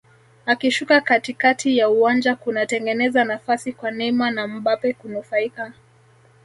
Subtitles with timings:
[0.45, 5.73] Akishuka katikati ya uwanja kunatengeza nafasi kwa Neymar na Mbappe kunufaika